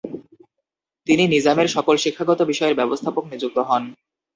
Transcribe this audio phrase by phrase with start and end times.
[1.07, 3.83] তিনি নিজামের সকল শিক্ষাগত বিষয়ের ব্যবস্থাপক নিযুক্ত হন।